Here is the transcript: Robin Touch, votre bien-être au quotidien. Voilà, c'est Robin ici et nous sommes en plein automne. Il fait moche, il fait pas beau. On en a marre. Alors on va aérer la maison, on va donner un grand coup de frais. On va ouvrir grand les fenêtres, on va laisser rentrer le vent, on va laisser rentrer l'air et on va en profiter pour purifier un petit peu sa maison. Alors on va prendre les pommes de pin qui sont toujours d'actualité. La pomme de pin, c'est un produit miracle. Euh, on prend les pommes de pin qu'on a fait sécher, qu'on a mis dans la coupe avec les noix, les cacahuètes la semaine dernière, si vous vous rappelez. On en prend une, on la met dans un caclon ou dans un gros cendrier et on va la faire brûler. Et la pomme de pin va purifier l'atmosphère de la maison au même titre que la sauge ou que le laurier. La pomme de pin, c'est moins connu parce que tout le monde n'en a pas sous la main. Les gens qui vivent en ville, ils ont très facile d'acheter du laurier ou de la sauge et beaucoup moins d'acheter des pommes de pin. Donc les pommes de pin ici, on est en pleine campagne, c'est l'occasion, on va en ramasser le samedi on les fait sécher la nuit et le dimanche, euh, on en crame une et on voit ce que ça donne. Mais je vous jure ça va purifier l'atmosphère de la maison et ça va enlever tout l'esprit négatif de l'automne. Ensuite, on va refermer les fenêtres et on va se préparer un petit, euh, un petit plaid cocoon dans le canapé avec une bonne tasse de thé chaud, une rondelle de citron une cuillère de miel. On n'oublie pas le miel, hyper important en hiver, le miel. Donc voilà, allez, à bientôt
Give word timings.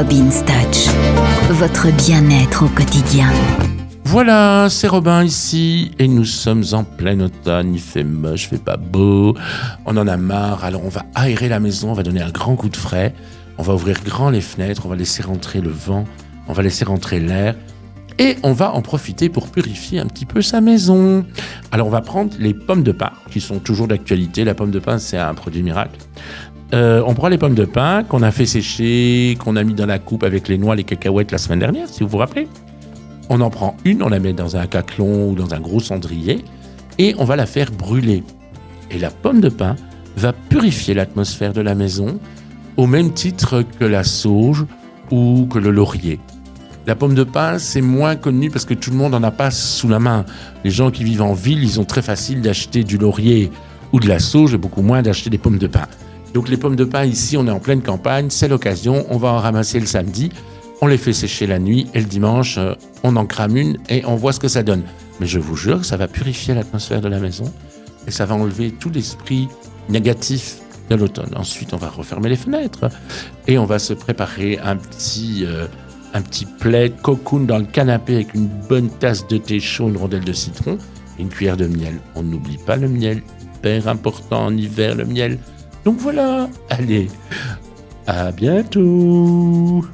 Robin 0.00 0.30
Touch, 0.30 0.88
votre 1.50 1.94
bien-être 1.94 2.64
au 2.64 2.68
quotidien. 2.68 3.28
Voilà, 4.04 4.68
c'est 4.70 4.88
Robin 4.88 5.22
ici 5.22 5.90
et 5.98 6.08
nous 6.08 6.24
sommes 6.24 6.64
en 6.72 6.84
plein 6.84 7.20
automne. 7.20 7.74
Il 7.74 7.80
fait 7.82 8.02
moche, 8.02 8.44
il 8.44 8.56
fait 8.56 8.64
pas 8.64 8.78
beau. 8.78 9.36
On 9.84 9.94
en 9.98 10.08
a 10.08 10.16
marre. 10.16 10.64
Alors 10.64 10.86
on 10.86 10.88
va 10.88 11.04
aérer 11.14 11.50
la 11.50 11.60
maison, 11.60 11.90
on 11.90 11.92
va 11.92 12.02
donner 12.02 12.22
un 12.22 12.30
grand 12.30 12.56
coup 12.56 12.70
de 12.70 12.78
frais. 12.78 13.14
On 13.58 13.62
va 13.62 13.74
ouvrir 13.74 14.02
grand 14.02 14.30
les 14.30 14.40
fenêtres, 14.40 14.86
on 14.86 14.88
va 14.88 14.96
laisser 14.96 15.22
rentrer 15.22 15.60
le 15.60 15.68
vent, 15.68 16.06
on 16.48 16.54
va 16.54 16.62
laisser 16.62 16.86
rentrer 16.86 17.20
l'air 17.20 17.54
et 18.18 18.36
on 18.42 18.52
va 18.52 18.72
en 18.72 18.80
profiter 18.80 19.28
pour 19.28 19.50
purifier 19.50 20.00
un 20.00 20.06
petit 20.06 20.24
peu 20.24 20.40
sa 20.40 20.62
maison. 20.62 21.26
Alors 21.72 21.88
on 21.88 21.90
va 21.90 22.00
prendre 22.00 22.32
les 22.38 22.54
pommes 22.54 22.84
de 22.84 22.92
pin 22.92 23.12
qui 23.30 23.42
sont 23.42 23.58
toujours 23.58 23.86
d'actualité. 23.86 24.44
La 24.44 24.54
pomme 24.54 24.70
de 24.70 24.78
pin, 24.78 24.96
c'est 24.96 25.18
un 25.18 25.34
produit 25.34 25.62
miracle. 25.62 25.98
Euh, 26.72 27.02
on 27.04 27.14
prend 27.14 27.28
les 27.28 27.38
pommes 27.38 27.54
de 27.54 27.64
pin 27.64 28.04
qu'on 28.04 28.22
a 28.22 28.30
fait 28.30 28.46
sécher, 28.46 29.36
qu'on 29.40 29.56
a 29.56 29.64
mis 29.64 29.74
dans 29.74 29.86
la 29.86 29.98
coupe 29.98 30.22
avec 30.22 30.46
les 30.46 30.56
noix, 30.56 30.76
les 30.76 30.84
cacahuètes 30.84 31.32
la 31.32 31.38
semaine 31.38 31.58
dernière, 31.58 31.88
si 31.88 32.02
vous 32.02 32.08
vous 32.08 32.18
rappelez. 32.18 32.46
On 33.28 33.40
en 33.40 33.50
prend 33.50 33.76
une, 33.84 34.02
on 34.02 34.08
la 34.08 34.20
met 34.20 34.32
dans 34.32 34.56
un 34.56 34.66
caclon 34.66 35.30
ou 35.30 35.34
dans 35.34 35.52
un 35.52 35.60
gros 35.60 35.80
cendrier 35.80 36.44
et 36.98 37.14
on 37.18 37.24
va 37.24 37.36
la 37.36 37.46
faire 37.46 37.72
brûler. 37.72 38.22
Et 38.90 38.98
la 38.98 39.10
pomme 39.10 39.40
de 39.40 39.48
pin 39.48 39.76
va 40.16 40.32
purifier 40.32 40.94
l'atmosphère 40.94 41.52
de 41.52 41.60
la 41.60 41.74
maison 41.74 42.20
au 42.76 42.86
même 42.86 43.12
titre 43.12 43.64
que 43.78 43.84
la 43.84 44.04
sauge 44.04 44.64
ou 45.10 45.46
que 45.50 45.58
le 45.58 45.70
laurier. 45.70 46.20
La 46.86 46.94
pomme 46.94 47.14
de 47.14 47.24
pin, 47.24 47.58
c'est 47.58 47.82
moins 47.82 48.16
connu 48.16 48.50
parce 48.50 48.64
que 48.64 48.74
tout 48.74 48.90
le 48.90 48.96
monde 48.96 49.12
n'en 49.12 49.22
a 49.22 49.30
pas 49.30 49.50
sous 49.50 49.88
la 49.88 49.98
main. 49.98 50.24
Les 50.64 50.70
gens 50.70 50.90
qui 50.90 51.04
vivent 51.04 51.22
en 51.22 51.34
ville, 51.34 51.62
ils 51.62 51.78
ont 51.80 51.84
très 51.84 52.02
facile 52.02 52.40
d'acheter 52.40 52.84
du 52.84 52.96
laurier 52.96 53.50
ou 53.92 54.00
de 54.00 54.08
la 54.08 54.18
sauge 54.18 54.54
et 54.54 54.58
beaucoup 54.58 54.82
moins 54.82 55.02
d'acheter 55.02 55.30
des 55.30 55.38
pommes 55.38 55.58
de 55.58 55.66
pin. 55.66 55.86
Donc 56.34 56.48
les 56.48 56.56
pommes 56.56 56.76
de 56.76 56.84
pin 56.84 57.04
ici, 57.04 57.36
on 57.36 57.46
est 57.46 57.50
en 57.50 57.60
pleine 57.60 57.82
campagne, 57.82 58.30
c'est 58.30 58.48
l'occasion, 58.48 59.04
on 59.10 59.18
va 59.18 59.28
en 59.28 59.38
ramasser 59.38 59.80
le 59.80 59.86
samedi 59.86 60.30
on 60.80 60.86
les 60.86 60.98
fait 60.98 61.12
sécher 61.12 61.46
la 61.46 61.58
nuit 61.58 61.86
et 61.94 62.00
le 62.00 62.06
dimanche, 62.06 62.58
euh, 62.58 62.74
on 63.02 63.16
en 63.16 63.26
crame 63.26 63.56
une 63.56 63.78
et 63.88 64.04
on 64.06 64.16
voit 64.16 64.32
ce 64.32 64.40
que 64.40 64.48
ça 64.48 64.62
donne. 64.62 64.82
Mais 65.20 65.26
je 65.26 65.38
vous 65.38 65.56
jure 65.56 65.84
ça 65.84 65.96
va 65.96 66.08
purifier 66.08 66.54
l'atmosphère 66.54 67.00
de 67.00 67.08
la 67.08 67.18
maison 67.18 67.52
et 68.06 68.10
ça 68.10 68.24
va 68.24 68.34
enlever 68.34 68.70
tout 68.70 68.90
l'esprit 68.90 69.48
négatif 69.88 70.58
de 70.88 70.96
l'automne. 70.96 71.32
Ensuite, 71.36 71.74
on 71.74 71.76
va 71.76 71.88
refermer 71.88 72.30
les 72.30 72.36
fenêtres 72.36 72.88
et 73.46 73.58
on 73.58 73.66
va 73.66 73.78
se 73.78 73.92
préparer 73.92 74.58
un 74.58 74.76
petit, 74.76 75.44
euh, 75.44 75.66
un 76.14 76.22
petit 76.22 76.46
plaid 76.46 77.00
cocoon 77.02 77.40
dans 77.40 77.58
le 77.58 77.66
canapé 77.66 78.14
avec 78.14 78.34
une 78.34 78.48
bonne 78.68 78.88
tasse 78.88 79.26
de 79.28 79.36
thé 79.36 79.60
chaud, 79.60 79.88
une 79.88 79.98
rondelle 79.98 80.24
de 80.24 80.32
citron 80.32 80.78
une 81.18 81.28
cuillère 81.28 81.58
de 81.58 81.66
miel. 81.66 82.00
On 82.14 82.22
n'oublie 82.22 82.56
pas 82.56 82.76
le 82.76 82.88
miel, 82.88 83.22
hyper 83.42 83.88
important 83.88 84.46
en 84.46 84.56
hiver, 84.56 84.94
le 84.94 85.04
miel. 85.04 85.38
Donc 85.84 85.96
voilà, 85.98 86.48
allez, 86.68 87.08
à 88.06 88.30
bientôt 88.32 89.84